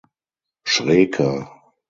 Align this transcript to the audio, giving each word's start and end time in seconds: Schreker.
Schreker. 0.71 1.37